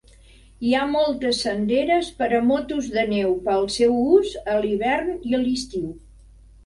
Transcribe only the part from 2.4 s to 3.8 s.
motos de neu per al